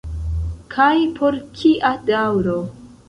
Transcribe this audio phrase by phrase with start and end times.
[0.75, 2.57] Kaj por kia daŭro.